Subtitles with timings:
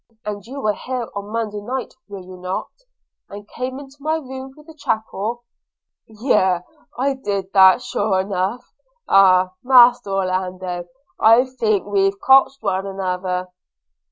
[0.25, 2.69] 'And you were here on Monday night, were you not?
[3.29, 5.43] and came into my room through the chapel?'
[6.07, 6.63] 'Yes,
[6.97, 8.65] that I did, sure enough.
[9.07, 9.51] Aha!
[9.61, 10.85] Master Orlando!
[11.19, 13.49] I think we've cotch'd one another.'